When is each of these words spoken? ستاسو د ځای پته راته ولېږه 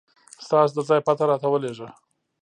ستاسو 0.45 0.73
د 0.75 0.79
ځای 0.89 0.99
پته 1.07 1.23
راته 1.29 1.47
ولېږه 1.49 1.87